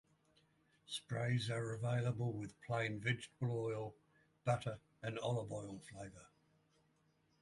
Sprays 0.87 1.51
are 1.51 1.73
available 1.73 2.33
with 2.33 2.59
plain 2.63 2.99
vegetable 2.99 3.51
oil, 3.65 3.93
butter 4.43 4.79
and 5.03 5.19
olive 5.19 5.51
oil 5.51 5.77
flavor. 5.77 6.25